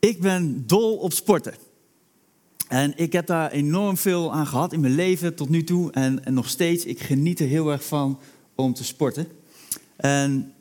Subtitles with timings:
[0.00, 1.54] Ik ben dol op sporten.
[2.68, 5.92] En ik heb daar enorm veel aan gehad in mijn leven tot nu toe.
[5.92, 8.18] En, en nog steeds, ik geniet er heel erg van
[8.54, 9.28] om te sporten.
[9.96, 10.52] En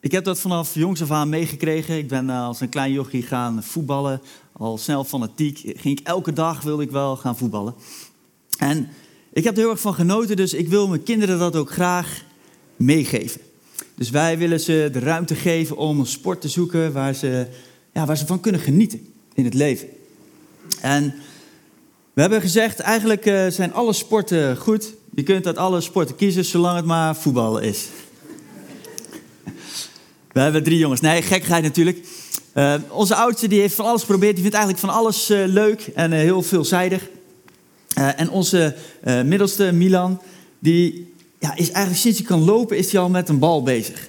[0.00, 1.98] ik heb dat vanaf jongs af aan meegekregen.
[1.98, 4.20] Ik ben eh, als een klein jochie gaan voetballen.
[4.52, 5.58] Al snel fanatiek.
[5.58, 7.74] Ging ik elke dag wilde ik wel gaan voetballen.
[8.58, 8.88] En
[9.32, 12.24] ik heb er heel erg van genoten, dus ik wil mijn kinderen dat ook graag
[12.76, 13.40] meegeven.
[13.94, 17.46] Dus wij willen ze de ruimte geven om een sport te zoeken waar ze,
[17.92, 19.88] ja, waar ze van kunnen genieten in het leven.
[20.80, 21.14] En
[22.12, 24.94] we hebben gezegd, eigenlijk uh, zijn alle sporten goed.
[25.14, 27.86] Je kunt uit alle sporten kiezen, zolang het maar voetballen is.
[30.32, 31.00] we hebben drie jongens.
[31.00, 32.06] Nee, gekheid natuurlijk.
[32.54, 34.32] Uh, onze oudste die heeft van alles geprobeerd.
[34.32, 37.08] Die vindt eigenlijk van alles uh, leuk en heel veelzijdig.
[37.94, 38.76] en onze
[39.24, 40.20] middelste, Milan,
[40.58, 44.08] die ja, is eigenlijk sinds hij kan lopen, is hij al met een bal bezig.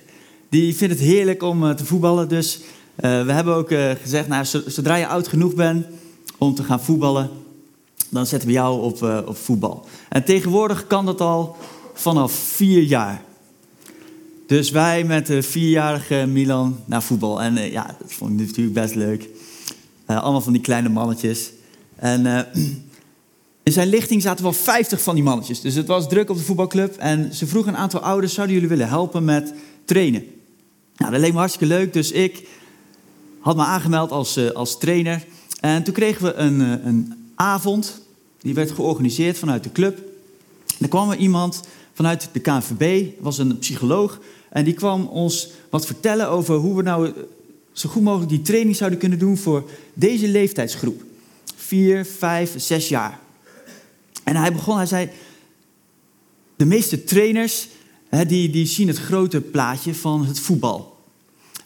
[0.50, 2.30] Die vindt het heerlijk om te voetballen.
[2.30, 2.60] Dus
[2.96, 3.70] we hebben ook
[4.02, 5.86] gezegd, nou, zodra je oud genoeg bent
[6.38, 7.30] om te gaan voetballen,
[8.10, 9.86] dan zetten we jou op, uh, op voetbal.
[10.10, 11.58] En tegenwoordig kan dat al
[11.94, 13.22] vanaf vier jaar.
[14.48, 17.42] Dus wij met de vierjarige Milan naar voetbal.
[17.42, 19.30] En ja, dat vond ik natuurlijk best leuk.
[20.06, 21.52] Allemaal van die kleine mannetjes.
[21.96, 22.26] En
[23.64, 25.62] in zijn lichting zaten wel 50 van die mannetjes.
[25.62, 26.96] Dus het was druk op de voetbalclub.
[26.96, 29.54] En ze vroegen een aantal ouders, zouden jullie willen helpen met
[29.86, 30.24] trainen?
[30.98, 31.94] Nou, dat leek me hartstikke leuk.
[31.94, 32.48] Dus ik
[33.44, 35.26] had me aangemeld als, als trainer.
[35.60, 38.02] En toen kregen we een, een avond
[38.42, 40.02] die werd georganiseerd vanuit de club.
[40.80, 41.62] er kwam iemand
[41.94, 44.20] vanuit de KNVB, was een psycholoog.
[44.50, 47.14] En die kwam ons wat vertellen over hoe we nou
[47.72, 51.04] zo goed mogelijk die training zouden kunnen doen voor deze leeftijdsgroep.
[51.56, 53.20] Vier, vijf, zes jaar.
[54.24, 55.10] En hij begon, hij zei,
[56.56, 57.68] de meeste trainers
[58.28, 60.98] die, die zien het grote plaatje van het voetbal.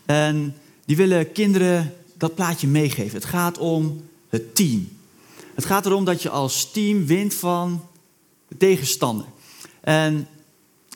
[0.06, 0.56] En
[0.88, 3.14] die willen kinderen dat plaatje meegeven.
[3.14, 4.90] Het gaat om het team.
[5.56, 7.88] Het gaat erom dat je als team wint van
[8.48, 9.26] de tegenstander.
[9.82, 10.28] En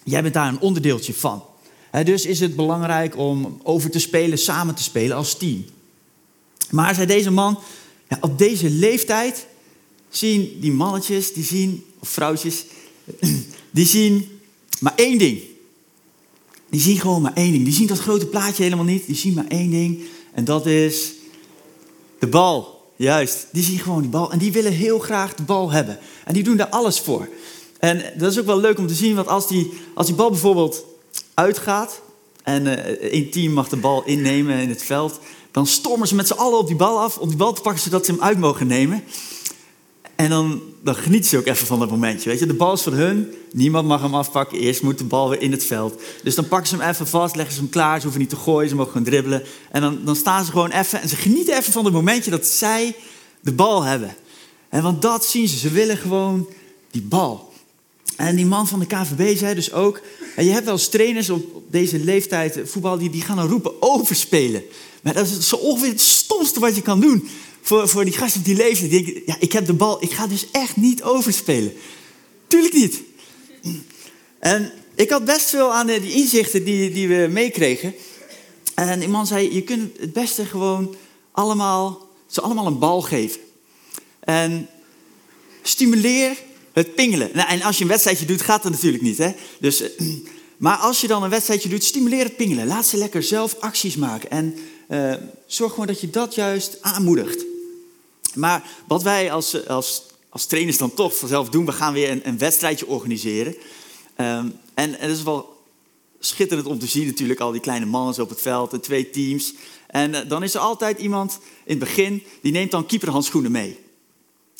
[0.03, 1.43] jij bent daar een onderdeeltje van.
[2.03, 5.65] dus is het belangrijk om over te spelen, samen te spelen als team.
[6.69, 7.59] Maar zei deze man,
[8.09, 9.47] ja, op deze leeftijd
[10.09, 12.65] zien die mannetjes, die zien, of vrouwtjes,
[13.71, 14.39] die zien
[14.79, 15.41] maar één ding.
[16.71, 17.63] Die zien gewoon maar één ding.
[17.63, 19.05] Die zien dat grote plaatje helemaal niet.
[19.05, 20.03] Die zien maar één ding.
[20.33, 21.13] En dat is
[22.19, 22.79] de bal.
[22.95, 25.99] Juist, die zien gewoon die bal en die willen heel graag de bal hebben.
[26.25, 27.29] En die doen daar alles voor.
[27.79, 30.29] En dat is ook wel leuk om te zien, want als die, als die bal
[30.29, 30.85] bijvoorbeeld
[31.33, 32.01] uitgaat
[32.43, 35.19] en uh, één team mag de bal innemen in het veld,
[35.51, 37.81] dan stormen ze met z'n allen op die bal af om die bal te pakken
[37.81, 39.03] zodat ze hem uit mogen nemen.
[40.21, 42.29] En dan, dan genieten ze ook even van dat momentje.
[42.29, 42.45] Weet je?
[42.45, 44.57] De bal is van hun, niemand mag hem afpakken.
[44.57, 46.01] Eerst moet de bal weer in het veld.
[46.23, 47.95] Dus dan pakken ze hem even vast, leggen ze hem klaar.
[47.95, 49.43] Ze hoeven niet te gooien, ze mogen gewoon dribbelen.
[49.71, 52.45] En dan, dan staan ze gewoon even en ze genieten even van het momentje dat
[52.45, 52.95] zij
[53.41, 54.15] de bal hebben.
[54.69, 56.47] En want dat zien ze, ze willen gewoon
[56.91, 57.53] die bal.
[58.15, 60.01] En die man van de KVB zei dus ook...
[60.35, 64.63] En je hebt wel trainers op deze leeftijd, voetbal, die, die gaan dan roepen overspelen.
[65.01, 67.29] Maar dat is zo ongeveer het stomste wat je kan doen
[67.61, 68.91] voor, voor die gasten die leeftijd.
[68.91, 71.73] Die denken, ja, ik heb de bal, ik ga dus echt niet overspelen.
[72.47, 73.01] Tuurlijk niet.
[74.39, 77.93] En ik had best veel aan die inzichten die, die we meekregen.
[78.75, 80.95] En die man zei, je kunt het beste gewoon
[81.31, 83.39] allemaal, ze allemaal een bal geven.
[84.19, 84.67] En
[85.61, 86.37] stimuleer
[86.73, 87.29] het pingelen.
[87.33, 89.17] Nou, en als je een wedstrijdje doet, gaat dat natuurlijk niet.
[89.17, 89.31] Hè?
[89.59, 89.83] Dus,
[90.57, 92.67] maar als je dan een wedstrijdje doet, stimuleer het pingelen.
[92.67, 94.29] Laat ze lekker zelf acties maken.
[94.29, 94.55] En
[94.91, 95.13] uh,
[95.45, 97.45] zorg gewoon dat je dat juist aanmoedigt.
[98.35, 102.27] Maar wat wij als, als, als trainers dan toch vanzelf doen, we gaan weer een,
[102.27, 103.55] een wedstrijdje organiseren.
[103.55, 103.57] Um,
[104.17, 105.59] en, en het is wel
[106.19, 109.53] schitterend om te zien natuurlijk, al die kleine mannen op het veld, de twee teams.
[109.87, 113.79] En uh, dan is er altijd iemand in het begin, die neemt dan keeperhandschoenen mee.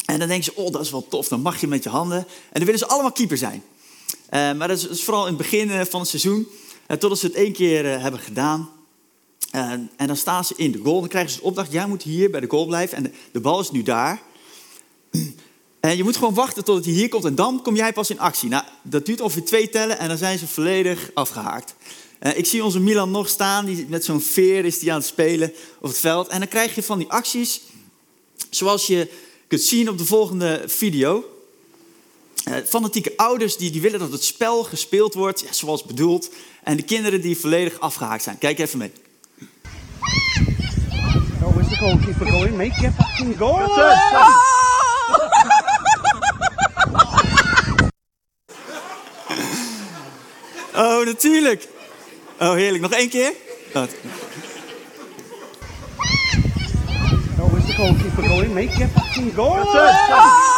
[0.05, 2.17] En dan denken ze, oh dat is wel tof, dan mag je met je handen.
[2.17, 3.63] En dan willen ze allemaal keeper zijn.
[4.29, 6.47] Uh, maar dat is, dat vooral in het begin van het seizoen,
[6.87, 8.69] totdat ze het één keer hebben gedaan.
[9.51, 10.99] En, en, dan staan ze in de goal.
[10.99, 12.97] Dan krijgen ze de opdracht: jij moet hier bij de goal blijven.
[12.97, 14.21] En de, bal is nu daar.
[15.79, 17.25] En je moet gewoon wachten tot hij hier komt.
[17.25, 18.49] En dan kom jij pas in actie.
[18.49, 19.99] Nou, dat duurt ongeveer twee tellen.
[19.99, 21.75] En dan zijn ze volledig afgehaakt.
[22.19, 23.65] Uh, ik zie onze Milan nog staan.
[23.65, 26.27] Die, met zo'n veer is die aan het spelen op het veld.
[26.27, 27.61] En dan krijg je van die acties.
[28.49, 29.09] Zoals je
[29.47, 31.25] kunt zien op de volgende video.
[32.47, 36.29] Uh, fanatieke ouders die, die willen dat het spel gespeeld wordt zoals bedoeld.
[36.63, 38.37] En de kinderen die volledig afgehaakt zijn.
[38.37, 38.91] Kijk even mee.
[41.43, 42.57] Oh, where's the goalkeeper going?
[42.57, 43.59] Make your fucking goal!
[50.73, 51.67] Oh, natuurlijk.
[52.39, 52.81] Oh, heerlijk.
[52.81, 53.33] Nog één keer?
[53.73, 53.83] Oh.
[57.81, 58.53] goal keeper going.
[58.53, 59.57] Make your fucking goal.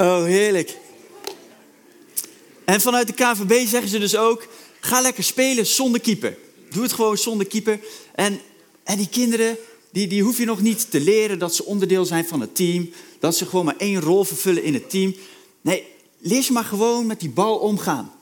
[0.00, 0.76] Oh, heerlijk.
[2.68, 4.46] En vanuit de KVB zeggen ze dus ook:
[4.80, 6.36] ga lekker spelen zonder keeper.
[6.70, 7.80] Doe het gewoon zonder keeper.
[8.14, 8.40] En,
[8.82, 9.56] en die kinderen,
[9.92, 12.90] die, die hoef je nog niet te leren dat ze onderdeel zijn van het team.
[13.18, 15.14] Dat ze gewoon maar één rol vervullen in het team.
[15.60, 15.84] Nee,
[16.18, 18.12] leer ze maar gewoon met die bal omgaan.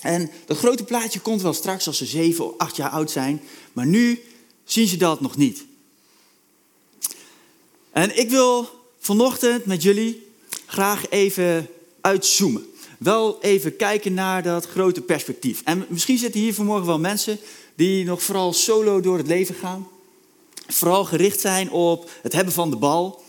[0.00, 3.42] En dat grote plaatje komt wel straks als ze zeven of acht jaar oud zijn.
[3.72, 4.22] Maar nu
[4.64, 5.64] zien ze dat nog niet.
[7.90, 8.68] En ik wil
[8.98, 10.26] vanochtend met jullie
[10.66, 11.68] graag even
[12.00, 12.69] uitzoomen.
[13.00, 15.62] Wel even kijken naar dat grote perspectief.
[15.64, 17.38] En misschien zitten hier vanmorgen wel mensen
[17.74, 19.88] die nog vooral solo door het leven gaan.
[20.66, 23.24] Vooral gericht zijn op het hebben van de bal.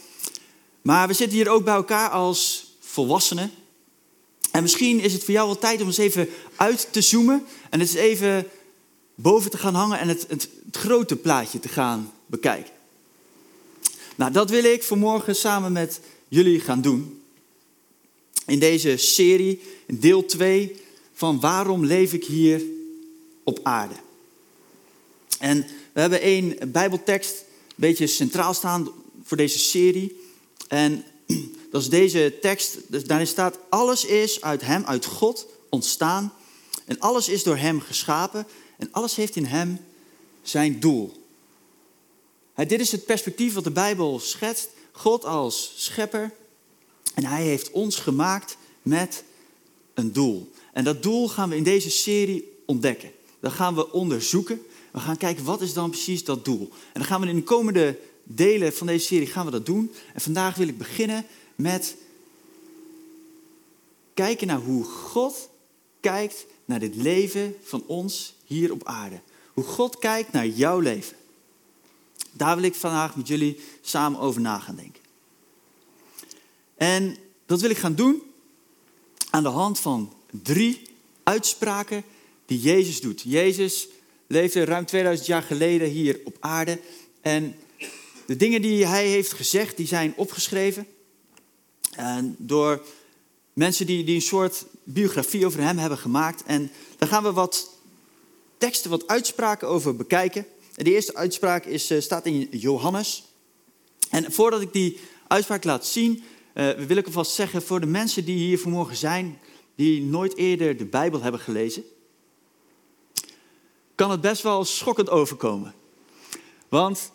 [0.82, 3.52] Maar we zitten hier ook bij elkaar als volwassenen.
[4.52, 7.46] En misschien is het voor jou wel tijd om eens even uit te zoomen.
[7.70, 8.48] En is even
[9.16, 12.74] boven te gaan hangen en het, het, het grote plaatje te gaan bekijken.
[14.16, 17.21] Nou, dat wil ik vanmorgen samen met jullie gaan doen.
[18.52, 20.76] In deze serie, deel 2
[21.14, 22.62] van Waarom leef ik hier
[23.44, 23.96] op aarde?
[25.40, 28.90] En we hebben één Bijbeltekst een beetje centraal staan
[29.24, 30.22] voor deze serie.
[30.68, 31.04] En
[31.72, 32.78] dat is deze tekst.
[32.88, 36.34] Dus daarin staat: Alles is uit Hem, uit God ontstaan.
[36.86, 38.48] En alles is door Hem geschapen.
[38.78, 39.80] En alles heeft in Hem
[40.42, 41.12] zijn doel.
[42.56, 44.70] dit is het perspectief wat de Bijbel schetst.
[44.92, 46.40] God als schepper.
[47.14, 49.24] En Hij heeft ons gemaakt met
[49.94, 50.52] een doel.
[50.74, 53.12] En dat doel gaan we in deze serie ontdekken.
[53.40, 54.62] Dat gaan we onderzoeken.
[54.92, 56.70] We gaan kijken wat is dan precies dat doel.
[56.72, 59.92] En dan gaan we in de komende delen van deze serie gaan we dat doen.
[60.14, 61.26] En vandaag wil ik beginnen
[61.56, 61.96] met
[64.14, 65.50] kijken naar hoe God
[66.00, 69.20] kijkt naar dit leven van ons hier op aarde.
[69.54, 71.18] Hoe God kijkt naar jouw leven.
[72.32, 75.01] Daar wil ik vandaag met jullie samen over na gaan denken.
[76.82, 78.22] En dat wil ik gaan doen
[79.30, 80.14] aan de hand van
[80.44, 80.82] drie
[81.24, 82.04] uitspraken
[82.46, 83.22] die Jezus doet.
[83.22, 83.88] Jezus
[84.28, 86.80] leefde ruim 2000 jaar geleden hier op aarde.
[87.22, 87.56] En
[88.26, 90.88] de dingen die hij heeft gezegd, die zijn opgeschreven.
[91.96, 92.86] En door
[93.54, 96.44] mensen die, die een soort biografie over hem hebben gemaakt.
[96.44, 97.70] En daar gaan we wat
[98.58, 100.46] teksten, wat uitspraken over bekijken.
[100.76, 103.24] En de eerste uitspraak is, eh, staat in Johannes.
[104.10, 106.24] En voordat ik die uitspraak laat zien,
[106.54, 109.40] uh, wil ik alvast zeggen voor de mensen die hier vanmorgen zijn,
[109.76, 111.84] die nooit eerder de Bijbel hebben gelezen,
[113.96, 115.74] kan het best wel schokkend overkomen.
[116.70, 117.12] Want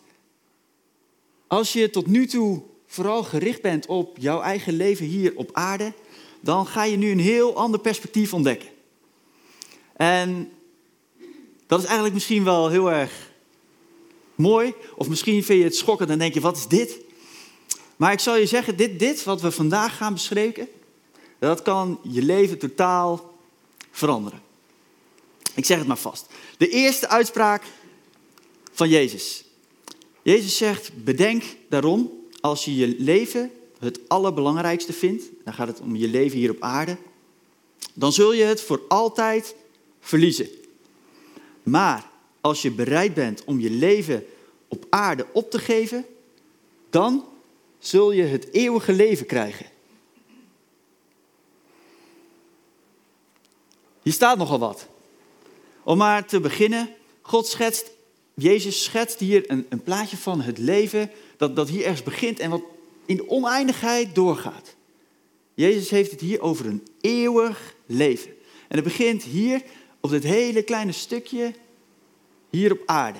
[1.46, 5.92] als je tot nu toe vooral gericht bent op jouw eigen leven hier op aarde,
[6.40, 8.68] dan ga je nu een heel ander perspectief ontdekken.
[9.96, 10.52] En
[11.66, 13.30] dat is eigenlijk misschien wel heel erg
[14.34, 17.04] mooi, of misschien vind je het schokkend en denk je, wat is dit?
[17.96, 20.68] Maar ik zal je zeggen, dit, dit wat we vandaag gaan bespreken,
[21.38, 23.34] dat kan je leven totaal
[23.90, 24.40] veranderen.
[25.54, 26.26] Ik zeg het maar vast.
[26.58, 27.62] De eerste uitspraak
[28.72, 29.44] van Jezus.
[30.22, 32.10] Jezus zegt, bedenk daarom,
[32.40, 36.60] als je je leven het allerbelangrijkste vindt, dan gaat het om je leven hier op
[36.60, 36.96] aarde,
[37.94, 39.54] dan zul je het voor altijd
[40.00, 40.48] verliezen.
[41.62, 44.26] Maar als je bereid bent om je leven
[44.68, 46.04] op aarde op te geven,
[46.90, 47.24] dan
[47.78, 49.66] zul je het eeuwige leven krijgen.
[54.02, 54.86] Hier staat nogal wat.
[55.82, 57.90] Om maar te beginnen, God schetst,
[58.34, 62.50] Jezus schetst hier een, een plaatje van het leven dat, dat hier ergens begint en
[62.50, 62.62] wat
[63.06, 64.74] in de oneindigheid doorgaat.
[65.54, 68.30] Jezus heeft het hier over een eeuwig leven.
[68.68, 69.62] En het begint hier
[70.00, 71.54] op dit hele kleine stukje
[72.50, 73.18] hier op aarde.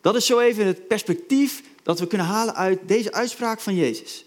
[0.00, 4.24] Dat is zo even het perspectief dat we kunnen halen uit deze uitspraak van Jezus.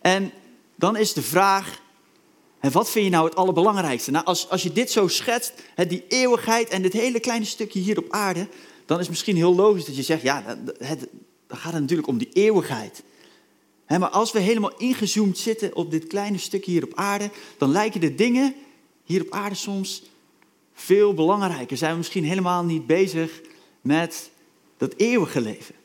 [0.00, 0.32] En
[0.74, 1.80] dan is de vraag,
[2.60, 4.10] wat vind je nou het allerbelangrijkste?
[4.10, 5.52] Nou, als, als je dit zo schetst,
[5.88, 8.48] die eeuwigheid en dit hele kleine stukje hier op aarde,
[8.86, 11.08] dan is misschien heel logisch dat je zegt, ja, het,
[11.46, 13.02] dan gaat het natuurlijk om die eeuwigheid.
[13.86, 18.00] maar als we helemaal ingezoomd zitten op dit kleine stukje hier op aarde, dan lijken
[18.00, 18.54] de dingen
[19.04, 20.02] hier op aarde soms
[20.74, 21.76] veel belangrijker.
[21.76, 23.40] Zijn we misschien helemaal niet bezig
[23.80, 24.30] met
[24.76, 25.76] dat eeuwige leven.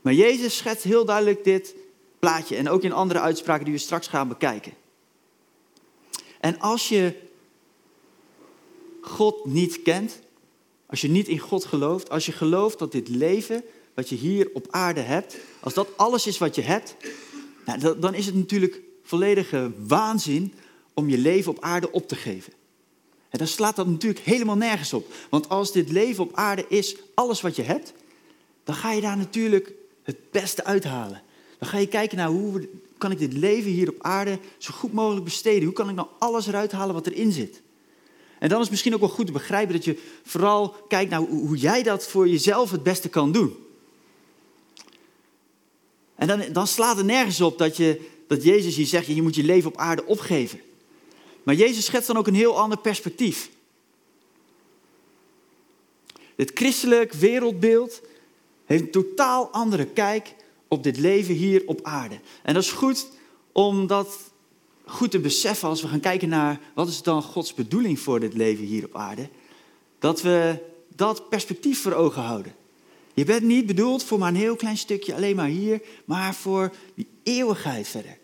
[0.00, 1.74] Maar Jezus schetst heel duidelijk dit
[2.18, 4.72] plaatje en ook in andere uitspraken die we straks gaan bekijken.
[6.40, 7.14] En als je
[9.00, 10.20] God niet kent,
[10.86, 13.64] als je niet in God gelooft, als je gelooft dat dit leven
[13.94, 16.96] wat je hier op aarde hebt, als dat alles is wat je hebt,
[17.64, 20.54] nou, dan is het natuurlijk volledige waanzin
[20.94, 22.52] om je leven op aarde op te geven.
[23.28, 25.12] En dan slaat dat natuurlijk helemaal nergens op.
[25.30, 27.92] Want als dit leven op aarde is alles wat je hebt,
[28.64, 29.72] dan ga je daar natuurlijk
[30.08, 31.22] het beste uithalen.
[31.58, 34.92] Dan ga je kijken naar hoe kan ik dit leven hier op aarde zo goed
[34.92, 35.64] mogelijk besteden.
[35.64, 37.60] Hoe kan ik nou alles eruit halen wat erin zit?
[38.38, 41.56] En dan is misschien ook wel goed te begrijpen dat je vooral kijkt naar hoe
[41.56, 43.56] jij dat voor jezelf het beste kan doen.
[46.14, 49.34] En dan, dan slaat het nergens op dat, je, dat Jezus hier zegt, je moet
[49.34, 50.60] je leven op aarde opgeven.
[51.42, 53.50] Maar Jezus schetst dan ook een heel ander perspectief.
[56.36, 58.00] Dit christelijk wereldbeeld
[58.68, 60.34] heeft een totaal andere kijk
[60.68, 62.20] op dit leven hier op aarde.
[62.42, 63.08] En dat is goed
[63.52, 64.18] om dat
[64.84, 68.34] goed te beseffen als we gaan kijken naar wat is dan Gods bedoeling voor dit
[68.34, 69.28] leven hier op aarde.
[69.98, 70.58] Dat we
[70.94, 72.54] dat perspectief voor ogen houden.
[73.14, 76.72] Je bent niet bedoeld voor maar een heel klein stukje, alleen maar hier, maar voor
[76.94, 78.18] die eeuwigheid verder.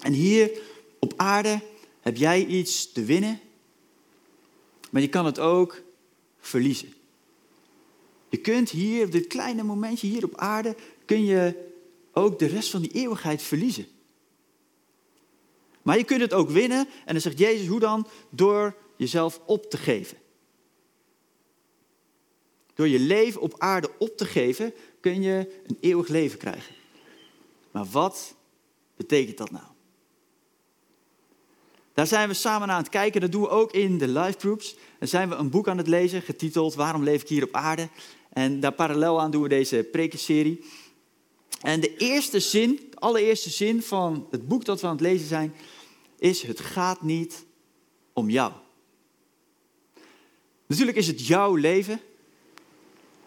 [0.00, 0.50] En hier
[0.98, 1.60] op aarde
[2.00, 3.40] heb jij iets te winnen,
[4.90, 5.82] maar je kan het ook
[6.40, 6.92] verliezen.
[8.32, 11.70] Je kunt hier, op dit kleine momentje hier op aarde, kun je
[12.12, 13.86] ook de rest van die eeuwigheid verliezen.
[15.82, 18.06] Maar je kunt het ook winnen en dan zegt Jezus hoe dan?
[18.30, 20.18] Door jezelf op te geven.
[22.74, 26.74] Door je leven op aarde op te geven kun je een eeuwig leven krijgen.
[27.70, 28.34] Maar wat
[28.96, 29.66] betekent dat nou?
[31.94, 33.20] Daar zijn we samen aan het kijken.
[33.20, 34.76] Dat doen we ook in de live groups.
[34.98, 37.88] Dan zijn we een boek aan het lezen, getiteld Waarom leef ik hier op aarde?
[38.32, 40.64] En daar parallel aan doen we deze prekenserie.
[41.60, 45.26] En de eerste zin, de allereerste zin van het boek dat we aan het lezen
[45.26, 45.54] zijn,
[46.18, 47.44] is: Het gaat niet
[48.12, 48.52] om jou.
[50.66, 52.00] Natuurlijk is het jouw leven,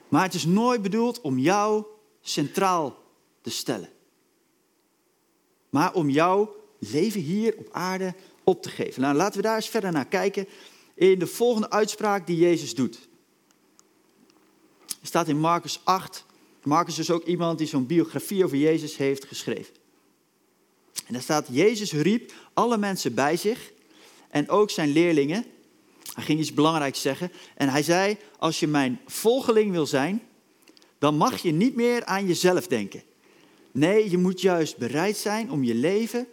[0.08, 1.84] maar het is nooit bedoeld om jou
[2.22, 2.98] centraal
[3.42, 3.90] te stellen.
[5.70, 9.02] Maar om jouw leven hier op aarde op te geven.
[9.02, 10.48] Nou, laten we daar eens verder naar kijken
[10.94, 13.08] in de volgende uitspraak die Jezus doet.
[15.06, 16.26] Er staat in Marcus 8.
[16.64, 19.74] Marcus is ook iemand die zo'n biografie over Jezus heeft geschreven.
[21.06, 23.72] En daar staat, Jezus riep alle mensen bij zich
[24.30, 25.46] en ook zijn leerlingen.
[26.14, 27.32] Hij ging iets belangrijks zeggen.
[27.56, 30.22] En hij zei, als je mijn volgeling wil zijn,
[31.00, 33.04] dan mag je niet meer aan jezelf denken.
[33.72, 36.28] Nee, je moet juist bereid zijn om je leven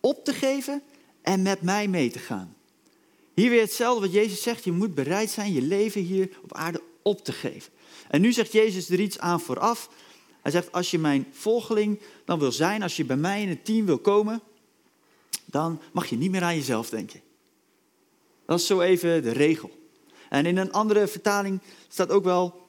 [0.00, 0.82] op te geven
[1.22, 2.56] en met mij mee te gaan.
[3.34, 4.64] Hier weer hetzelfde wat Jezus zegt.
[4.64, 7.72] Je moet bereid zijn je leven hier op aarde op te geven.
[8.12, 9.88] En nu zegt Jezus er iets aan vooraf.
[10.42, 13.64] Hij zegt, als je mijn volgeling dan wil zijn, als je bij mij in het
[13.64, 14.42] team wil komen,
[15.44, 17.20] dan mag je niet meer aan jezelf denken.
[18.46, 19.70] Dat is zo even de regel.
[20.28, 22.66] En in een andere vertaling staat ook wel,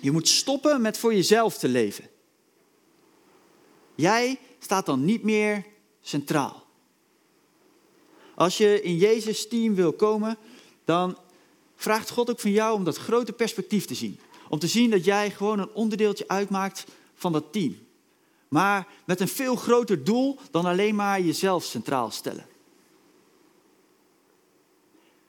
[0.00, 2.08] je moet stoppen met voor jezelf te leven.
[3.94, 5.64] Jij staat dan niet meer
[6.00, 6.66] centraal.
[8.34, 10.36] Als je in Jezus' team wil komen,
[10.84, 11.18] dan
[11.76, 14.18] vraagt God ook van jou om dat grote perspectief te zien.
[14.48, 16.84] Om te zien dat jij gewoon een onderdeeltje uitmaakt
[17.14, 17.78] van dat team.
[18.48, 22.46] Maar met een veel groter doel dan alleen maar jezelf centraal stellen.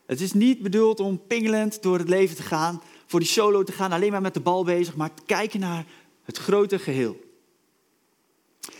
[0.05, 3.71] Het is niet bedoeld om pingelend door het leven te gaan, voor die solo te
[3.71, 5.85] gaan, alleen maar met de bal bezig, maar kijken naar
[6.23, 7.19] het grote geheel.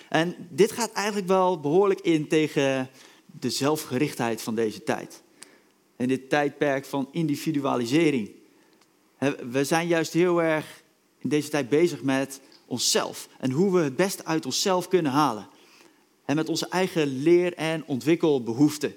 [0.09, 2.89] En dit gaat eigenlijk wel behoorlijk in tegen
[3.39, 5.23] de zelfgerichtheid van deze tijd.
[5.97, 8.31] In dit tijdperk van individualisering.
[9.51, 10.83] We zijn juist heel erg
[11.17, 15.47] in deze tijd bezig met onszelf en hoe we het beste uit onszelf kunnen halen.
[16.25, 18.95] En met onze eigen leer- en ontwikkelbehoeften.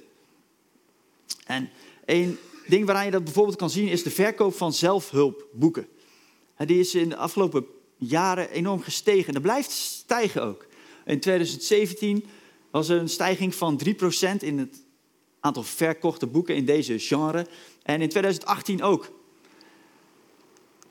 [1.46, 1.70] En
[2.04, 5.88] een ding waaraan je dat bijvoorbeeld kan zien is de verkoop van zelfhulpboeken.
[6.56, 10.66] Die is in de afgelopen jaren enorm gestegen en dat blijft stijgen ook.
[11.04, 12.24] In 2017
[12.70, 13.88] was er een stijging van 3%
[14.38, 14.82] in het
[15.40, 17.46] aantal verkochte boeken in deze genre.
[17.82, 19.10] En in 2018 ook.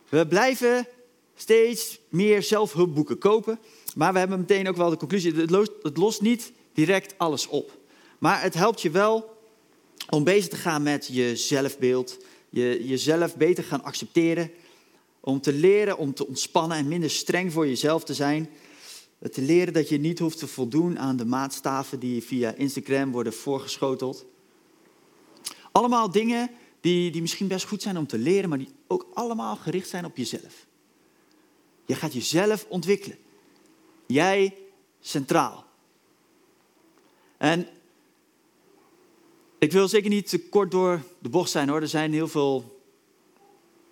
[0.10, 0.88] We blijven
[1.36, 3.60] steeds meer zelfhulpboeken kopen.
[3.96, 7.48] Maar we hebben meteen ook wel de conclusie, het lost, het lost niet direct alles
[7.48, 7.78] op.
[8.18, 9.38] Maar het helpt je wel
[10.10, 12.18] om bezig te gaan met je zelfbeeld.
[12.50, 14.52] Je, jezelf beter gaan accepteren.
[15.20, 18.50] Om te leren om te ontspannen en minder streng voor jezelf te zijn.
[19.32, 23.34] Te leren dat je niet hoeft te voldoen aan de maatstaven die via Instagram worden
[23.34, 24.26] voorgeschoteld.
[25.72, 26.50] Allemaal dingen
[26.82, 30.06] die, die misschien best goed zijn om te leren, maar die ook allemaal gericht zijn
[30.06, 30.66] op jezelf.
[31.86, 33.18] Je gaat jezelf ontwikkelen.
[34.06, 34.56] Jij
[35.00, 35.66] centraal.
[37.38, 37.68] En
[39.58, 41.82] ik wil zeker niet te kort door de bocht zijn hoor.
[41.82, 42.80] Er zijn heel veel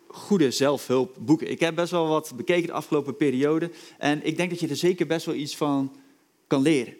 [0.07, 1.49] goede zelfhulpboeken.
[1.49, 3.71] Ik heb best wel wat bekeken de afgelopen periode.
[3.97, 5.95] En ik denk dat je er zeker best wel iets van
[6.47, 6.97] kan leren.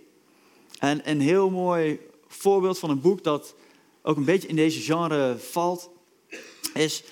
[0.80, 3.56] En een heel mooi voorbeeld van een boek dat
[4.02, 5.90] ook een beetje in deze genre valt,
[6.74, 7.04] is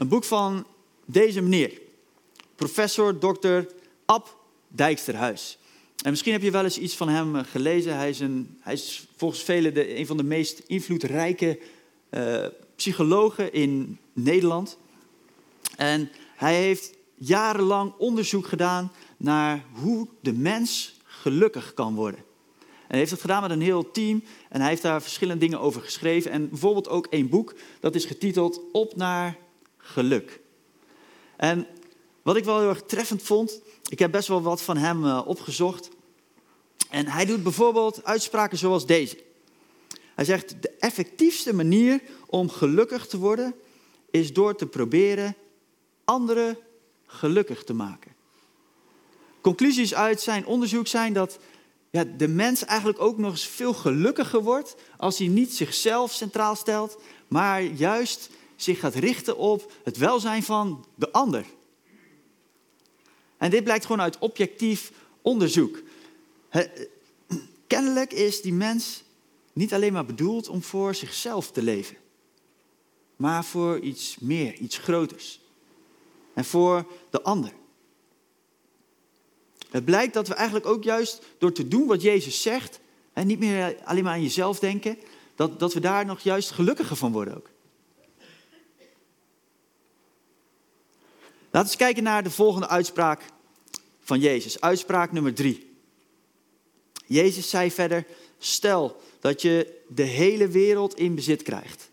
[0.00, 0.66] een boek van
[1.04, 1.80] deze meneer,
[2.56, 3.72] professor Dr.
[4.04, 4.36] Ab
[4.68, 5.58] Dijksterhuis.
[6.02, 7.96] En misschien heb je wel eens iets van hem eh, gelezen.
[7.96, 11.58] Hij is, een, hij is volgens velen de, een van de meest invloedrijke
[12.10, 14.78] uh, psychologen in Nederland.
[15.76, 22.20] En hij heeft jarenlang onderzoek gedaan naar hoe de mens gelukkig kan worden.
[22.60, 25.60] En hij heeft het gedaan met een heel team en hij heeft daar verschillende dingen
[25.60, 26.30] over geschreven.
[26.30, 29.36] En bijvoorbeeld ook een boek dat is getiteld Op naar
[29.92, 30.40] geluk.
[31.36, 31.66] En
[32.22, 35.22] wat ik wel heel erg treffend vond, ik heb best wel wat van hem uh,
[35.26, 35.88] opgezocht.
[36.90, 39.18] En hij doet bijvoorbeeld uitspraken zoals deze.
[40.14, 43.54] Hij zegt, de effectiefste manier om gelukkig te worden
[44.10, 45.36] is door te proberen
[46.04, 46.58] anderen
[47.06, 48.14] gelukkig te maken.
[49.40, 51.38] Conclusies uit zijn onderzoek zijn dat
[51.90, 56.56] ja, de mens eigenlijk ook nog eens veel gelukkiger wordt als hij niet zichzelf centraal
[56.56, 58.30] stelt, maar juist
[58.62, 61.44] zich gaat richten op het welzijn van de ander.
[63.36, 65.82] En dit blijkt gewoon uit objectief onderzoek.
[67.66, 69.02] Kennelijk is die mens
[69.52, 71.96] niet alleen maar bedoeld om voor zichzelf te leven,
[73.16, 75.40] maar voor iets meer, iets groters.
[76.34, 77.52] En voor de ander.
[79.70, 82.80] Het blijkt dat we eigenlijk ook juist door te doen wat Jezus zegt,
[83.12, 84.98] en niet meer alleen maar aan jezelf denken,
[85.34, 87.50] dat, dat we daar nog juist gelukkiger van worden ook.
[91.50, 93.22] Laten we kijken naar de volgende uitspraak
[94.00, 94.60] van Jezus.
[94.60, 95.70] Uitspraak nummer drie.
[97.06, 98.06] Jezus zei verder,
[98.38, 101.90] stel dat je de hele wereld in bezit krijgt.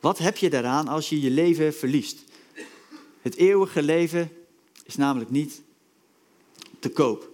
[0.00, 2.18] Wat heb je daaraan als je je leven verliest?
[3.22, 4.32] Het eeuwige leven
[4.84, 5.62] is namelijk niet
[6.78, 7.30] te koop.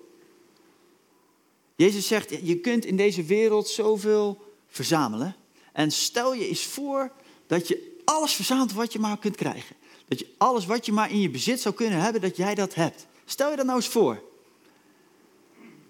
[1.76, 5.37] Jezus zegt, je kunt in deze wereld zoveel verzamelen.
[5.73, 7.12] En stel je eens voor
[7.47, 9.76] dat je alles verzamelt wat je maar kunt krijgen.
[10.08, 12.75] Dat je alles wat je maar in je bezit zou kunnen hebben, dat jij dat
[12.75, 13.06] hebt.
[13.25, 14.23] Stel je dat nou eens voor.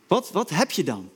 [0.06, 1.10] Wat, wat heb je dan?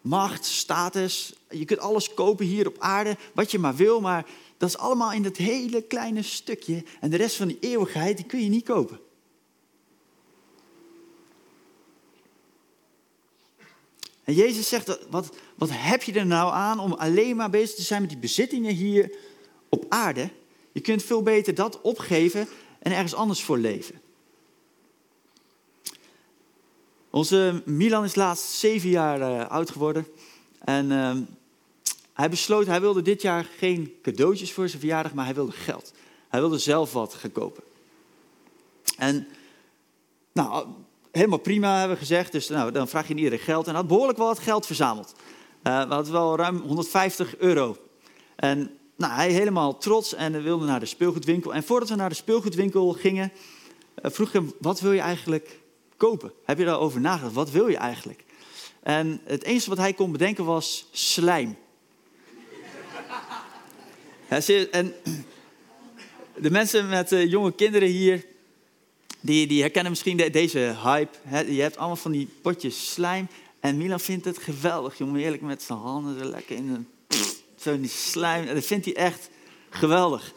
[0.00, 4.26] Macht, status, je kunt alles kopen hier op aarde, wat je maar wil, maar
[4.56, 6.84] dat is allemaal in dat hele kleine stukje.
[7.00, 9.00] En de rest van die eeuwigheid, die kun je niet kopen.
[14.24, 17.82] En Jezus zegt, wat, wat heb je er nou aan om alleen maar bezig te
[17.82, 19.16] zijn met die bezittingen hier
[19.68, 20.30] op aarde?
[20.74, 24.00] Je kunt veel beter dat opgeven en ergens anders voor leven.
[27.10, 30.06] Onze Milan is laatst zeven jaar uh, oud geworden.
[30.58, 31.16] En uh,
[32.12, 35.92] hij besloot, hij wilde dit jaar geen cadeautjes voor zijn verjaardag, maar hij wilde geld.
[36.28, 37.62] Hij wilde zelf wat gaan kopen.
[38.96, 39.26] En
[40.32, 40.66] nou,
[41.10, 42.32] helemaal prima hebben we gezegd.
[42.32, 43.64] Dus nou, dan vraag je iedereen geld.
[43.64, 45.14] En hij had behoorlijk wel wat geld verzameld.
[45.62, 47.76] Uh, we hadden wel ruim 150 euro.
[48.36, 51.54] En nou, hij helemaal trots en wilde naar de speelgoedwinkel.
[51.54, 53.32] En voordat we naar de speelgoedwinkel gingen,
[54.02, 55.60] uh, vroeg ik hem, wat wil je eigenlijk
[55.96, 56.32] kopen?
[56.44, 57.34] Heb je daarover nagedacht?
[57.34, 58.24] Wat wil je eigenlijk?
[58.82, 61.56] En het enige wat hij kon bedenken was slijm.
[64.70, 64.94] en
[66.46, 68.24] de mensen met uh, jonge kinderen hier,
[69.20, 71.18] die, die herkennen misschien deze hype.
[71.52, 73.28] Je hebt allemaal van die potjes slijm.
[73.60, 75.20] En Milan vindt het geweldig, jongen.
[75.20, 76.88] Eerlijk met zijn handen er lekker in een...
[77.64, 78.46] Zo die slijm.
[78.46, 79.28] Dat vindt hij echt
[79.70, 80.32] geweldig.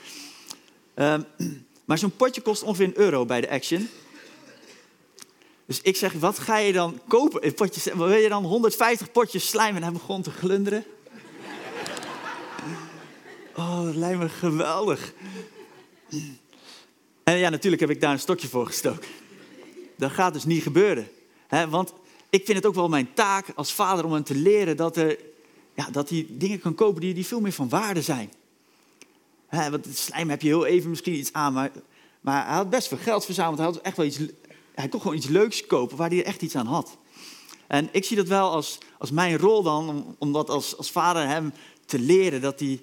[0.96, 1.26] Um,
[1.86, 3.90] maar zo'n potje kost ongeveer een euro bij de Action.
[5.66, 7.46] Dus ik zeg, wat ga je dan kopen?
[7.46, 9.76] Een potje, wil je dan 150 potjes slijm?
[9.76, 10.86] En hij begon te glunderen.
[13.56, 15.13] Oh, dat lijkt me geweldig.
[17.24, 19.10] En ja, natuurlijk heb ik daar een stokje voor gestoken.
[19.98, 21.10] Dat gaat dus niet gebeuren.
[21.70, 21.94] want
[22.30, 25.18] ik vind het ook wel mijn taak als vader om hem te leren dat, er,
[25.78, 28.32] ja, dat hij dingen kan kopen die, die veel meer van waarde zijn.
[29.50, 31.72] want het slijm heb je heel even misschien iets aan, maar,
[32.22, 33.58] maar hij had best veel geld verzameld.
[33.58, 34.20] Hij, had echt wel iets,
[34.74, 36.98] hij kon gewoon iets leuks kopen waar hij echt iets aan had.
[37.68, 40.92] En ik zie dat wel als, als mijn rol dan, om, om dat als, als
[40.92, 41.54] vader hem
[41.86, 42.82] te leren, dat hij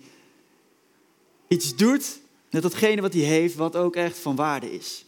[1.49, 5.05] iets doet met datgene wat hij heeft, wat ook echt van waarde is.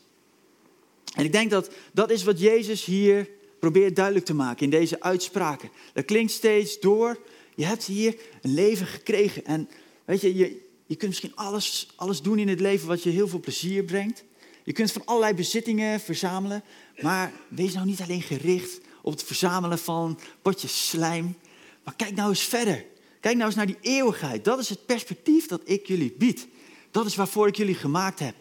[1.15, 5.01] En ik denk dat dat is wat Jezus hier probeert duidelijk te maken in deze
[5.01, 5.71] uitspraken.
[5.93, 7.19] Dat klinkt steeds door.
[7.57, 9.45] Je hebt hier een leven gekregen.
[9.45, 9.69] En
[10.05, 13.29] weet je, je, je kunt misschien alles, alles doen in het leven wat je heel
[13.29, 14.25] veel plezier brengt.
[14.65, 16.63] Je kunt van allerlei bezittingen verzamelen.
[17.01, 21.37] Maar wees nou niet alleen gericht op het verzamelen van potjes slijm.
[21.85, 22.85] Maar kijk nou eens verder.
[23.21, 24.45] Kijk nou eens naar die eeuwigheid.
[24.45, 26.47] Dat is het perspectief dat ik jullie bied.
[26.91, 28.35] Dat is waarvoor ik jullie gemaakt heb.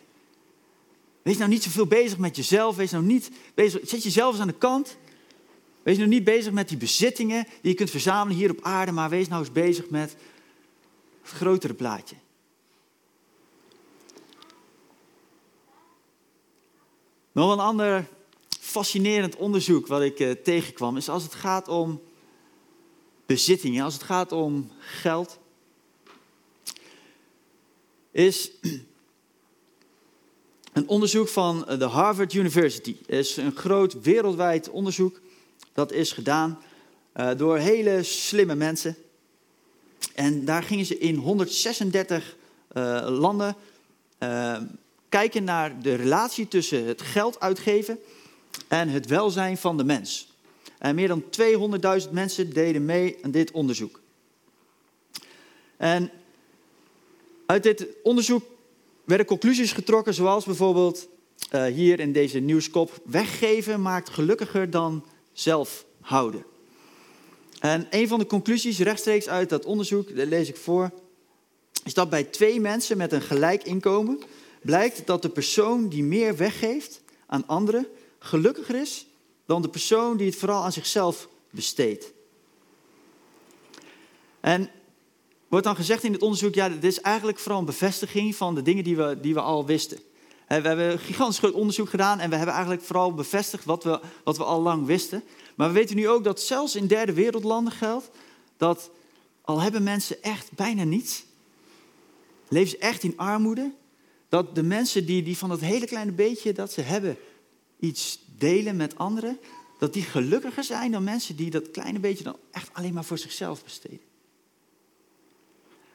[1.21, 2.75] Wees nou niet zoveel bezig met jezelf.
[2.75, 3.89] Wees nou niet bezig.
[3.89, 4.97] Zet jezelf eens aan de kant.
[5.86, 9.10] Wees nou niet bezig met die bezittingen die je kunt verzamelen hier op aarde, maar
[9.10, 10.15] wees nou eens bezig met
[11.21, 12.15] het grotere plaatje.
[17.32, 18.08] Nog een ander
[18.60, 22.02] fascinerend onderzoek wat ik uh, tegenkwam is als het gaat om
[23.26, 25.39] bezittingen, als het gaat om geld,
[28.12, 28.52] is
[30.74, 32.95] een onderzoek van de Harvard University.
[33.00, 35.24] Het is een groot wereldwijd onderzoek
[35.75, 36.59] dat is gedaan
[37.15, 38.95] uh, door hele slimme mensen.
[40.13, 42.35] En daar gingen ze in 136
[42.73, 43.55] uh, landen
[44.19, 44.57] uh,
[45.09, 47.99] kijken naar de relatie tussen het geld uitgeven
[48.67, 50.33] en het welzijn van de mens.
[50.77, 51.23] En meer dan
[52.05, 54.01] 200.000 mensen deden mee aan dit onderzoek.
[55.77, 56.11] En
[57.45, 58.43] uit dit onderzoek
[59.03, 61.07] werden conclusies getrokken, zoals bijvoorbeeld
[61.73, 65.05] hier in deze nieuwskop: weggeven maakt gelukkiger dan
[65.36, 66.45] zelf houden.
[67.60, 70.91] En een van de conclusies rechtstreeks uit dat onderzoek, dat lees ik voor,
[71.84, 74.24] is dat bij twee mensen met een gelijk inkomen
[74.62, 77.88] blijkt dat de persoon die meer weggeeft aan anderen
[78.19, 79.06] gelukkiger is
[79.45, 82.13] dan de persoon die het vooral aan zichzelf besteedt.
[84.39, 84.69] En
[85.48, 88.62] wordt dan gezegd in het onderzoek, ja, dit is eigenlijk vooral een bevestiging van de
[88.62, 90.00] dingen die we, die we al wisten.
[90.47, 93.99] We hebben een gigantisch groot onderzoek gedaan en we hebben eigenlijk vooral bevestigd wat we,
[94.23, 95.23] wat we al lang wisten.
[95.55, 98.10] Maar we weten nu ook dat zelfs in derde wereldlanden geldt
[98.58, 98.89] dat
[99.41, 101.23] al hebben mensen echt bijna niets,
[102.47, 103.71] leven ze echt in armoede,
[104.29, 107.17] dat de mensen die, die van dat hele kleine beetje dat ze hebben
[107.79, 109.39] iets delen met anderen,
[109.79, 113.17] dat die gelukkiger zijn dan mensen die dat kleine beetje dan echt alleen maar voor
[113.17, 113.99] zichzelf besteden.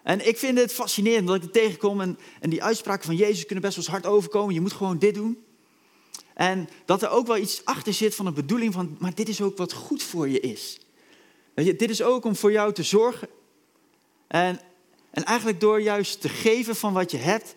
[0.03, 3.47] En ik vind het fascinerend dat ik er tegenkom en, en die uitspraken van Jezus
[3.47, 4.55] kunnen best wel eens hard overkomen.
[4.55, 5.45] Je moet gewoon dit doen.
[6.35, 9.41] En dat er ook wel iets achter zit van een bedoeling van, maar dit is
[9.43, 10.79] ook wat goed voor je is.
[11.55, 13.29] Dit is ook om voor jou te zorgen.
[14.27, 14.61] En,
[15.11, 17.55] en eigenlijk door juist te geven van wat je hebt,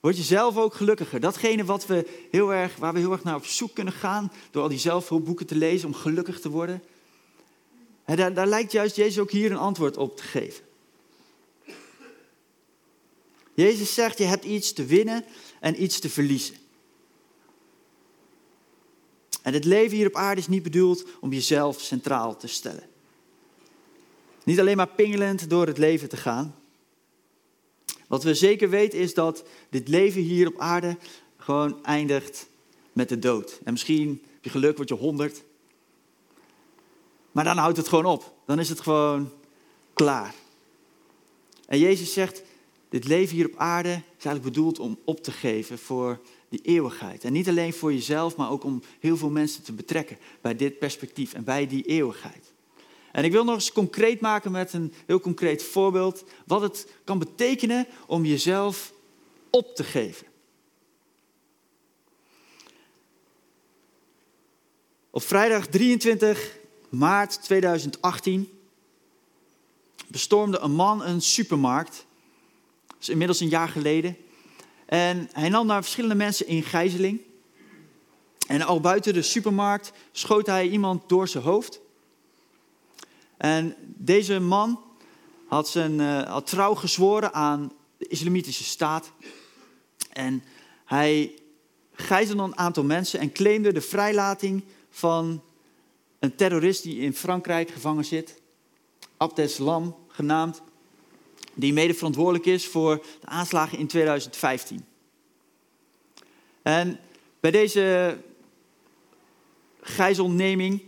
[0.00, 1.20] word je zelf ook gelukkiger.
[1.20, 4.62] Datgene wat we heel erg, waar we heel erg naar op zoek kunnen gaan, door
[4.62, 6.82] al die zelfhulpboeken te lezen om gelukkig te worden.
[8.04, 10.67] En daar, daar lijkt juist Jezus ook hier een antwoord op te geven.
[13.64, 15.24] Jezus zegt, je hebt iets te winnen
[15.60, 16.54] en iets te verliezen.
[19.42, 22.88] En het leven hier op aarde is niet bedoeld om jezelf centraal te stellen.
[24.44, 26.54] Niet alleen maar pingelend door het leven te gaan.
[28.06, 30.96] Wat we zeker weten is dat dit leven hier op aarde
[31.36, 32.48] gewoon eindigt
[32.92, 33.60] met de dood.
[33.64, 35.42] En misschien heb je geluk, word je honderd.
[37.32, 38.34] Maar dan houdt het gewoon op.
[38.46, 39.32] Dan is het gewoon
[39.92, 40.34] klaar.
[41.66, 42.42] En Jezus zegt,
[42.88, 47.24] dit leven hier op aarde is eigenlijk bedoeld om op te geven voor die eeuwigheid.
[47.24, 50.78] En niet alleen voor jezelf, maar ook om heel veel mensen te betrekken bij dit
[50.78, 52.52] perspectief en bij die eeuwigheid.
[53.12, 57.18] En ik wil nog eens concreet maken met een heel concreet voorbeeld wat het kan
[57.18, 58.92] betekenen om jezelf
[59.50, 60.26] op te geven.
[65.10, 68.58] Op vrijdag 23 maart 2018
[70.06, 72.06] bestormde een man een supermarkt
[72.98, 74.16] dat is inmiddels een jaar geleden.
[74.86, 77.20] En hij nam daar verschillende mensen in gijzeling.
[78.46, 81.80] En al buiten de supermarkt schoot hij iemand door zijn hoofd.
[83.36, 84.80] En deze man
[85.46, 89.12] had, zijn, uh, had trouw gezworen aan de islamitische staat.
[90.12, 90.42] En
[90.84, 91.32] hij
[91.92, 95.42] gijzelde een aantal mensen en claimde de vrijlating van
[96.18, 98.40] een terrorist die in Frankrijk gevangen zit.
[99.16, 100.62] Abdeslam genaamd
[101.58, 104.84] die mede verantwoordelijk is voor de aanslagen in 2015.
[106.62, 107.00] En
[107.40, 108.16] bij deze
[109.80, 110.82] gijzelneming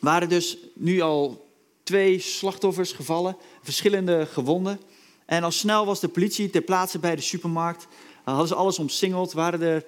[0.00, 1.48] waren dus nu al
[1.82, 4.80] twee slachtoffers gevallen, verschillende gewonden.
[5.26, 7.86] En al snel was de politie ter plaatse bij de supermarkt.
[8.24, 9.84] Hadden ze alles omsingeld, waren er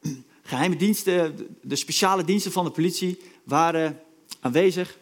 [0.42, 4.00] geheime diensten, de speciale diensten van de politie waren
[4.40, 4.98] aanwezig.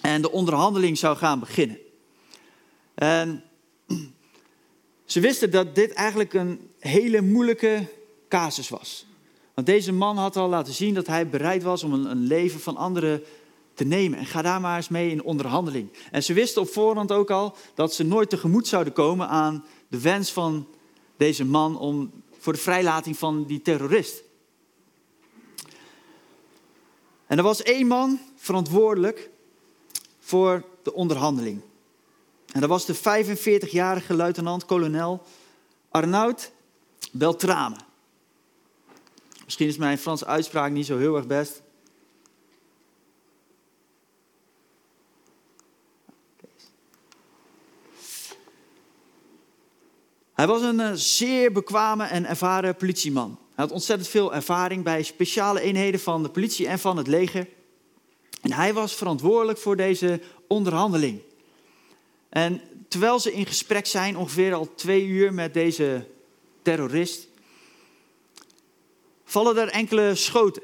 [0.00, 1.78] En de onderhandeling zou gaan beginnen.
[2.94, 3.44] En
[5.04, 7.88] ze wisten dat dit eigenlijk een hele moeilijke
[8.28, 9.06] casus was.
[9.54, 12.76] Want deze man had al laten zien dat hij bereid was om een, leven van
[12.76, 13.22] anderen
[13.74, 14.18] te nemen.
[14.18, 15.88] En ga daar maar eens mee in onderhandeling.
[16.10, 20.00] En ze wisten op voorhand ook al dat ze nooit tegemoet zouden komen aan de
[20.00, 20.66] wens van
[21.16, 24.22] deze man om voor de vrijlating van die terrorist.
[27.26, 29.30] En er was één man verantwoordelijk
[30.18, 31.60] voor de onderhandeling.
[32.52, 35.22] En dat was de 45-jarige luitenant-kolonel
[35.90, 36.52] Arnoud
[37.12, 37.76] Beltrame.
[39.44, 41.62] Misschien is mijn Franse uitspraak niet zo heel erg best.
[50.32, 53.38] Hij was een eh, zeer bekwame en ervaren politieman.
[53.54, 57.48] Hij had ontzettend veel ervaring bij speciale eenheden van de politie en van het leger.
[58.40, 61.20] En hij was verantwoordelijk voor deze onderhandeling.
[62.32, 66.06] En terwijl ze in gesprek zijn, ongeveer al twee uur met deze
[66.62, 67.28] terrorist,
[69.24, 70.62] vallen er enkele schoten.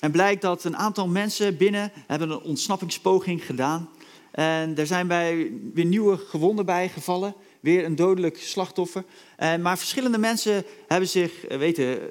[0.00, 3.90] En blijkt dat een aantal mensen binnen hebben een ontsnappingspoging gedaan.
[4.30, 7.34] En er zijn bij weer nieuwe gewonden bij gevallen.
[7.60, 9.04] Weer een dodelijk slachtoffer.
[9.38, 12.10] Maar verschillende mensen hebben zich eh, weten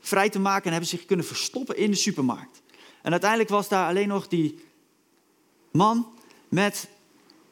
[0.00, 2.62] vrij te maken en hebben zich kunnen verstoppen in de supermarkt.
[3.02, 4.58] En uiteindelijk was daar alleen nog die
[5.70, 6.06] man
[6.48, 6.88] met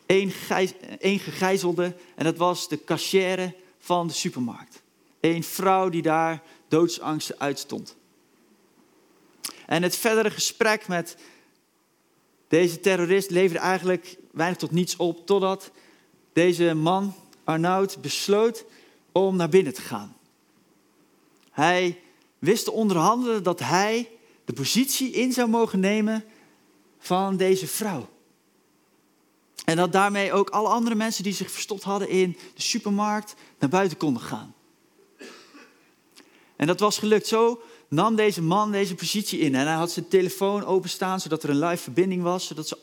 [0.07, 1.97] één, gegijzelde.
[2.15, 4.83] En dat was de cachère van de supermarkt.
[5.21, 7.97] Een vrouw die daar doodsangsten uitstond.
[9.67, 11.17] En het verdere gesprek met
[12.49, 15.71] deze terrorist leverde eigenlijk weinig tot niets op, totdat
[16.33, 17.15] deze man,
[17.45, 18.65] Arnoud, besloot
[19.13, 20.17] om naar binnen te gaan.
[21.51, 22.01] Hij
[22.39, 24.09] wist te onderhandelen dat hij
[24.45, 26.25] de positie in zou mogen nemen
[26.99, 28.09] van deze vrouw.
[29.65, 33.71] En dat daarmee ook alle andere mensen die zich verstopt hadden in de supermarkt naar
[33.71, 34.55] buiten konden gaan.
[36.57, 37.27] En dat was gelukt.
[37.27, 39.55] Zo nam deze man deze positie in.
[39.55, 42.47] En hij had zijn telefoon openstaan zodat er een live verbinding was.
[42.47, 42.79] Zodat ze,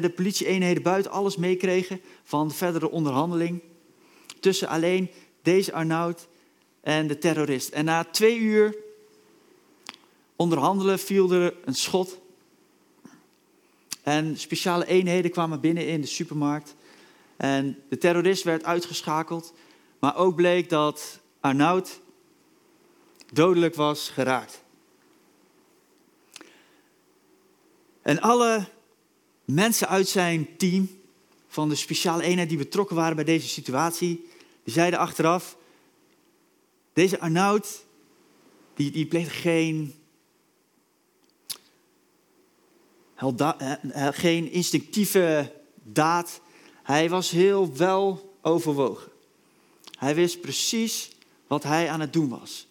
[0.00, 3.62] de politieeenheden buiten alles meekregen van de verdere onderhandeling.
[4.40, 5.10] Tussen alleen
[5.42, 6.28] deze Arnoud
[6.80, 7.68] en de terrorist.
[7.68, 8.76] En na twee uur
[10.36, 12.18] onderhandelen viel er een schot.
[14.06, 16.74] En speciale eenheden kwamen binnen in de supermarkt.
[17.36, 19.52] En de terrorist werd uitgeschakeld.
[19.98, 22.00] Maar ook bleek dat Arnoud
[23.32, 24.62] dodelijk was geraakt.
[28.02, 28.68] En alle
[29.44, 30.90] mensen uit zijn team
[31.48, 34.28] van de speciale eenheid die betrokken waren bij deze situatie,
[34.64, 35.56] die zeiden achteraf,
[36.92, 37.84] deze Arnoud,
[38.74, 39.94] die, die pleegde geen,
[44.12, 45.52] geen instinctieve
[45.82, 46.40] daad.
[46.82, 49.12] Hij was heel wel overwogen.
[49.98, 51.10] Hij wist precies
[51.46, 52.66] wat hij aan het doen was.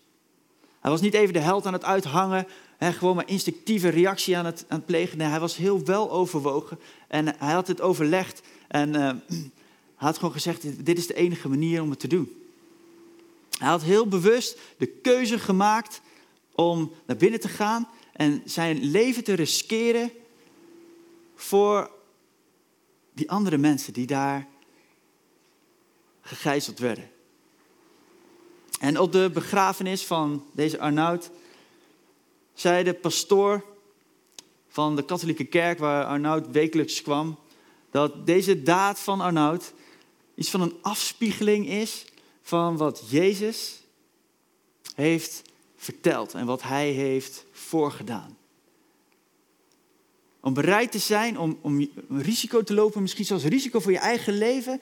[0.80, 4.46] Hij was niet even de held aan het uithangen, hè, gewoon maar instinctieve reactie aan
[4.46, 5.18] het, aan plegen.
[5.18, 8.96] Nee, hij was heel wel overwogen en hij had het overlegd en uh,
[9.98, 12.46] hij had gewoon gezegd, dit is de enige manier om het te doen.
[13.58, 16.02] Hij had heel bewust de keuze gemaakt
[16.56, 20.12] om naar binnen te gaan en zijn leven te riskeren
[21.36, 21.92] voor
[23.14, 24.48] die andere mensen die daar
[26.22, 27.10] gegijzeld werden.
[28.80, 31.30] En op de begrafenis van deze Arnoud
[32.54, 33.66] zei de pastoor
[34.68, 37.40] van de katholieke kerk waar Arnoud wekelijks kwam,
[37.92, 39.74] dat deze daad van Arnoud
[40.36, 42.06] iets van een afspiegeling is
[42.42, 43.84] van wat Jezus
[44.96, 45.42] heeft
[45.76, 48.38] verteld en wat hij heeft voorgedaan.
[50.46, 54.38] Om bereid te zijn om, om risico te lopen, misschien zelfs risico voor je eigen
[54.38, 54.82] leven,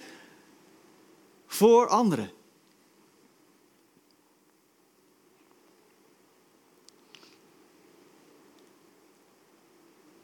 [1.46, 2.32] voor anderen.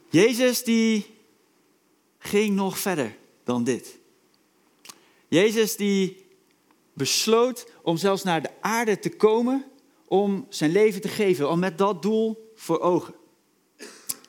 [0.09, 1.05] Jezus die
[2.17, 3.99] ging nog verder dan dit.
[5.27, 6.25] Jezus die
[6.93, 9.65] besloot om zelfs naar de aarde te komen
[10.07, 13.18] om zijn leven te geven, om met dat doel voor ogen.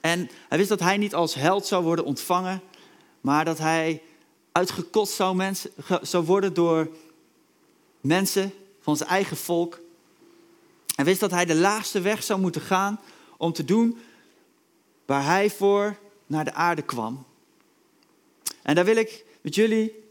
[0.00, 2.62] En hij wist dat hij niet als held zou worden ontvangen,
[3.20, 4.02] maar dat hij
[4.52, 5.52] uitgekotst zou,
[6.02, 6.88] zou worden door
[8.00, 9.80] mensen van zijn eigen volk.
[10.94, 13.00] Hij wist dat hij de laagste weg zou moeten gaan
[13.36, 13.98] om te doen
[15.06, 17.24] waar hij voor naar de aarde kwam.
[18.62, 20.04] En daar wil ik met jullie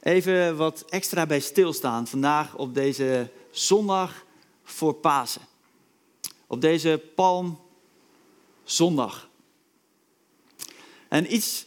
[0.00, 4.24] even wat extra bij stilstaan vandaag op deze zondag
[4.64, 5.42] voor Pasen.
[6.46, 9.28] Op deze Palmzondag.
[11.16, 11.66] En iets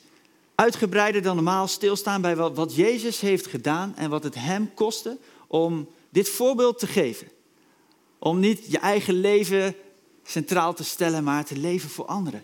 [0.56, 5.90] uitgebreider dan normaal stilstaan bij wat Jezus heeft gedaan en wat het hem kostte om
[6.10, 7.28] dit voorbeeld te geven.
[8.20, 9.76] Om niet je eigen leven
[10.24, 12.44] centraal te stellen, maar te leven voor anderen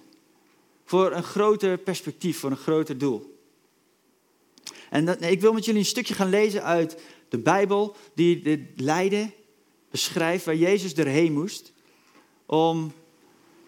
[0.85, 3.39] voor een groter perspectief, voor een groter doel.
[4.89, 9.33] En ik wil met jullie een stukje gaan lezen uit de Bijbel, die dit lijden
[9.91, 11.71] beschrijft, waar Jezus erheen moest,
[12.45, 12.93] om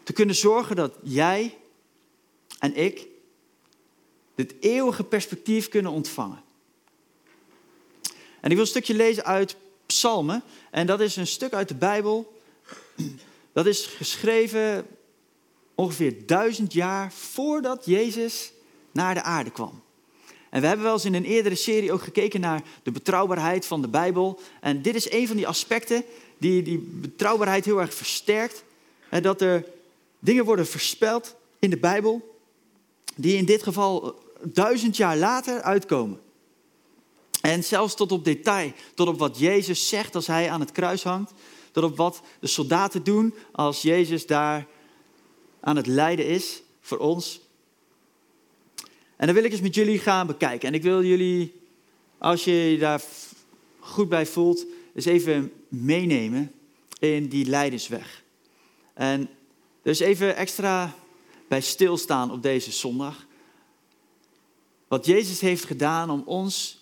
[0.03, 1.57] te kunnen zorgen dat jij
[2.59, 3.07] en ik
[4.37, 6.41] dit eeuwige perspectief kunnen ontvangen.
[8.39, 11.75] En ik wil een stukje lezen uit Psalmen, en dat is een stuk uit de
[11.75, 12.39] Bijbel,
[13.51, 14.87] dat is geschreven
[15.75, 18.51] ongeveer duizend jaar voordat Jezus
[18.91, 19.81] naar de aarde kwam.
[20.49, 23.81] En we hebben wel eens in een eerdere serie ook gekeken naar de betrouwbaarheid van
[23.81, 24.39] de Bijbel.
[24.61, 26.03] En dit is een van die aspecten
[26.37, 28.63] die die betrouwbaarheid heel erg versterkt.
[29.09, 29.65] En dat er
[30.19, 32.37] dingen worden voorspeld in de Bijbel,
[33.15, 36.19] die in dit geval duizend jaar later uitkomen.
[37.41, 41.03] En zelfs tot op detail, tot op wat Jezus zegt als hij aan het kruis
[41.03, 41.33] hangt,
[41.71, 44.67] tot op wat de soldaten doen als Jezus daar
[45.59, 47.41] aan het lijden is voor ons.
[49.15, 50.67] En dan wil ik eens met jullie gaan bekijken.
[50.67, 51.61] En ik wil jullie,
[52.17, 53.01] als je je daar
[53.79, 56.51] goed bij voelt, eens even meenemen
[56.99, 58.23] in die lijdensweg.
[58.93, 59.29] En
[59.81, 60.95] dus even extra
[61.47, 63.26] bij stilstaan op deze zondag.
[64.87, 66.81] Wat Jezus heeft gedaan om ons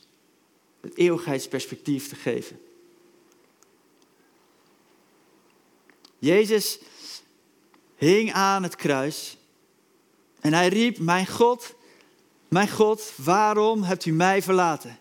[0.81, 2.59] het eeuwigheidsperspectief te geven.
[6.19, 6.79] Jezus
[7.95, 9.37] hing aan het kruis
[10.39, 11.75] en hij riep, mijn God,
[12.47, 14.99] mijn God, waarom hebt u mij verlaten?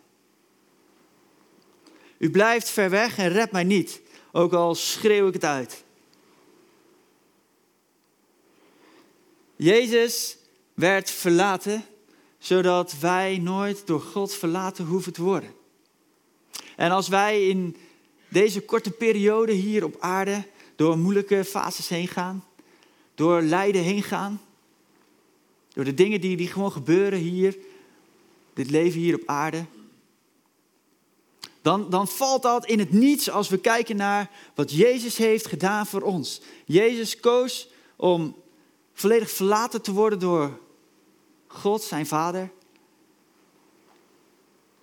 [2.18, 4.00] U blijft ver weg en redt mij niet,
[4.32, 5.84] ook al schreeuw ik het uit.
[9.56, 10.36] Jezus
[10.74, 11.84] werd verlaten,
[12.44, 15.54] zodat wij nooit door God verlaten hoeven te worden.
[16.76, 17.76] En als wij in
[18.28, 22.44] deze korte periode hier op aarde door moeilijke fases heen gaan,
[23.14, 24.40] door lijden heen gaan,
[25.72, 27.56] door de dingen die, die gewoon gebeuren hier,
[28.54, 29.64] dit leven hier op aarde,
[31.62, 35.86] dan, dan valt dat in het niets als we kijken naar wat Jezus heeft gedaan
[35.86, 36.40] voor ons.
[36.64, 38.36] Jezus koos om
[38.94, 40.62] volledig verlaten te worden door
[41.54, 42.50] God, zijn Vader.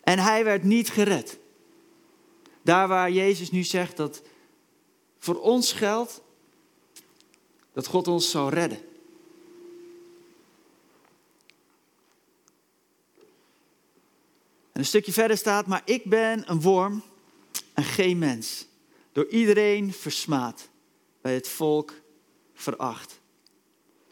[0.04, 1.40] En hij werd niet gered.
[2.62, 4.22] Daar waar Jezus nu zegt dat
[5.20, 6.22] voor ons geldt
[7.74, 8.78] dat God ons zal redden.
[14.72, 17.04] En een stukje verder staat, maar ik ben een worm
[17.74, 18.66] en geen mens.
[19.12, 20.70] Door iedereen versmaad,
[21.22, 21.94] bij het volk
[22.54, 23.20] veracht.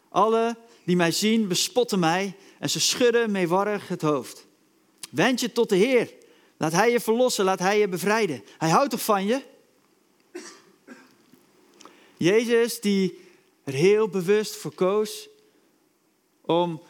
[0.08, 4.46] Alle die mij zien bespotten mij en ze schudden meewarrig het hoofd.
[5.10, 6.12] Wend je tot de Heer.
[6.56, 8.44] Laat Hij je verlossen, laat Hij je bevrijden.
[8.58, 9.42] Hij houdt toch van je?
[12.16, 13.20] Jezus die
[13.64, 15.28] er heel bewust voor koos
[16.40, 16.82] om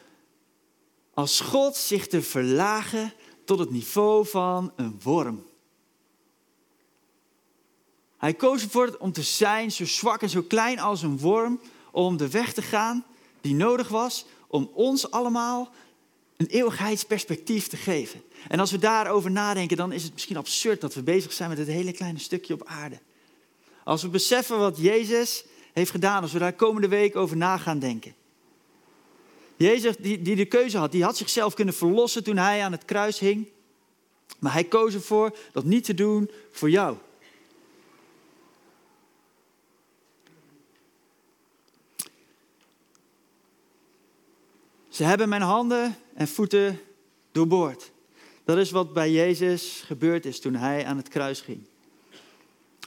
[1.13, 3.13] als God zich te verlagen
[3.45, 5.45] tot het niveau van een worm.
[8.17, 12.17] Hij koos ervoor om te zijn zo zwak en zo klein als een worm, om
[12.17, 13.05] de weg te gaan
[13.41, 15.69] die nodig was om ons allemaal
[16.37, 18.21] een eeuwigheidsperspectief te geven.
[18.47, 21.57] En als we daarover nadenken, dan is het misschien absurd dat we bezig zijn met
[21.57, 22.99] het hele kleine stukje op aarde.
[23.83, 27.79] Als we beseffen wat Jezus heeft gedaan, als we daar komende week over na gaan
[27.79, 28.15] denken.
[29.55, 32.85] Jezus die, die de keuze had, die had zichzelf kunnen verlossen toen hij aan het
[32.85, 33.47] kruis hing.
[34.39, 36.97] Maar hij koos ervoor dat niet te doen voor jou.
[45.01, 46.79] Ze hebben mijn handen en voeten
[47.31, 47.91] doorboord.
[48.43, 51.67] Dat is wat bij Jezus gebeurd is toen hij aan het kruis ging.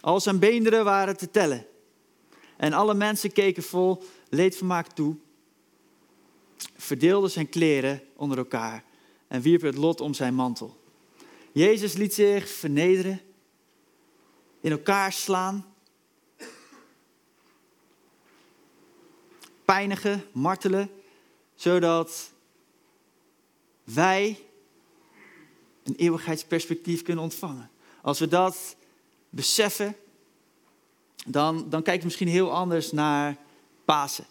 [0.01, 1.67] Al zijn beenderen waren te tellen.
[2.57, 5.17] En alle mensen keken vol leedvermaak toe,
[6.77, 8.85] verdeelden zijn kleren onder elkaar
[9.29, 10.81] en wierpen het lot om zijn mantel.
[11.53, 13.21] Jezus liet zich vernederen,
[14.61, 15.75] in elkaar slaan,
[19.65, 20.91] pijnigen, martelen
[21.65, 22.31] zodat
[23.85, 24.39] wij
[25.83, 27.71] een eeuwigheidsperspectief kunnen ontvangen.
[28.03, 28.77] Als we dat
[29.29, 29.97] beseffen,
[31.27, 33.37] dan, dan kijken we misschien heel anders naar
[33.85, 34.27] Pasen.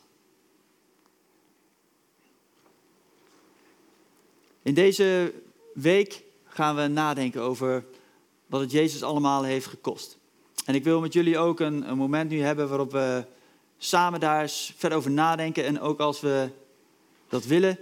[4.61, 5.33] In deze
[5.73, 7.85] week gaan we nadenken over
[8.45, 10.17] wat het Jezus allemaal heeft gekost.
[10.65, 13.25] En ik wil met jullie ook een, een moment nu hebben waarop we
[13.77, 15.65] samen daar eens verder over nadenken.
[15.65, 16.49] En ook als we
[17.34, 17.79] dat willen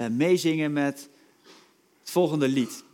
[0.00, 1.08] uh, meezingen met
[2.00, 2.84] het volgende lied.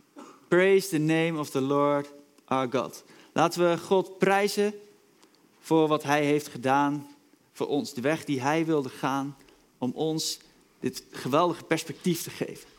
[0.47, 2.11] Praise the name of the Lord
[2.45, 3.03] our God.
[3.33, 4.73] Laten we God prijzen
[5.59, 7.07] voor wat Hij heeft gedaan
[7.51, 7.93] voor ons.
[7.93, 9.37] De weg die Hij wilde gaan
[9.77, 10.39] om ons
[10.79, 12.69] dit geweldige perspectief te geven.